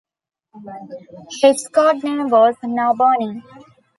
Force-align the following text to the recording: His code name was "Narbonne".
His 1.43 1.67
code 1.67 2.03
name 2.03 2.31
was 2.31 2.55
"Narbonne". 2.63 3.43